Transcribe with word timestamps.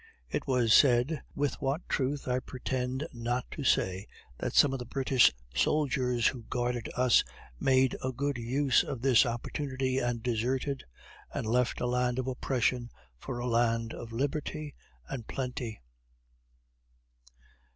It 0.31 0.47
was 0.47 0.73
said, 0.73 1.21
with 1.35 1.61
what 1.61 1.87
truth 1.87 2.27
I 2.27 2.39
pretend 2.39 3.05
not 3.13 3.45
to 3.51 3.63
say, 3.63 4.07
that 4.39 4.53
some 4.55 4.73
of 4.73 4.79
the 4.79 4.85
British 4.87 5.31
soldiers 5.53 6.25
who 6.29 6.41
guarded 6.49 6.89
us 6.95 7.23
made 7.59 7.95
a 8.03 8.11
good 8.11 8.39
use 8.39 8.83
of 8.83 9.03
this 9.03 9.27
opportunity 9.27 9.99
and 9.99 10.23
deserted, 10.23 10.85
and 11.31 11.45
left 11.45 11.79
a 11.81 11.85
land 11.85 12.17
of 12.17 12.25
oppression 12.25 12.89
for 13.19 13.37
a 13.37 13.45
land 13.47 13.93
of 13.93 14.11
liberty 14.11 14.73
and 15.07 15.27
plenty. 15.27 15.79